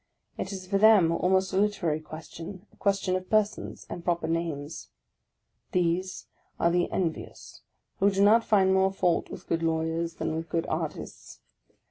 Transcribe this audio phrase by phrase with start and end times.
[0.35, 4.89] It is for them almost a literary question, a question of persons, and proper names;
[5.73, 6.25] these
[6.59, 7.61] are the envious,
[7.99, 11.39] who do not find more fault with good lawyers than with good artists.